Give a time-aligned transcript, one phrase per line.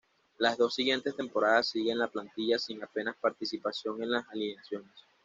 [0.39, 4.89] Las dos siguientes temporadas sigue en la plantilla sin apenas participación en las alineaciones.